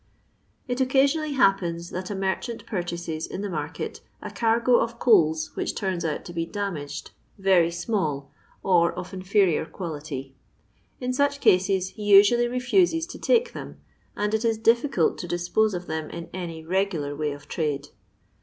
It 0.67 0.81
occasionally 0.81 1.33
happens 1.33 1.91
that 1.91 2.09
a 2.09 2.15
merchant 2.15 2.65
pur 2.65 2.81
chases 2.81 3.27
in 3.27 3.41
the 3.43 3.51
market 3.51 4.01
a 4.19 4.31
cargo 4.31 4.79
of 4.79 4.97
coals 4.97 5.55
which 5.55 5.75
turns 5.75 6.03
out 6.03 6.25
to 6.25 6.33
be 6.33 6.43
damaged, 6.43 7.11
very 7.37 7.69
small, 7.69 8.31
or 8.63 8.93
of 8.93 9.13
in 9.13 9.21
ferior 9.21 9.71
quality. 9.71 10.33
In 10.99 11.13
such 11.13 11.39
cases 11.39 11.89
he 11.89 12.03
usually 12.03 12.47
refuses 12.47 13.05
to 13.05 13.19
take 13.19 13.53
them, 13.53 13.79
and 14.15 14.33
it 14.33 14.43
is 14.43 14.57
difficult 14.57 15.19
to 15.19 15.27
dispose 15.27 15.75
of 15.75 15.85
them 15.85 16.09
in 16.09 16.31
any 16.33 16.65
regular 16.65 17.15
way 17.15 17.31
of 17.31 17.47
trade. 17.47 17.89